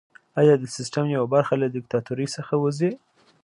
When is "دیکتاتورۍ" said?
1.75-2.27